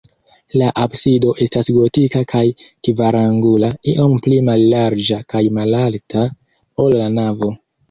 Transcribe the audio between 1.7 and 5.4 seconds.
gotika kaj kvarangula, iom pli mallarĝa